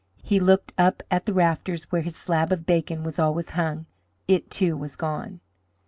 [0.23, 3.85] He looked up at the rafter where his slab of bacon was always hung.
[4.27, 5.41] It, too, was gone.